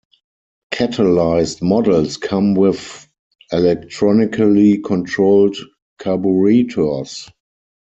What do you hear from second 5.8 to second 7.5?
carburetors.